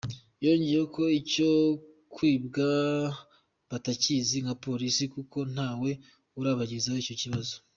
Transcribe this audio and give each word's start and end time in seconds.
Yongeyeho 0.43 0.85
ko 0.95 1.03
icyo 1.19 1.49
kwibwa 2.13 2.67
batakizi 3.69 4.35
nka 4.43 4.55
Polisi 4.65 5.03
kuko 5.15 5.37
ntawe 5.53 5.91
urabagezaho 6.39 6.97
icyo 7.03 7.15
kibazo. 7.23 7.53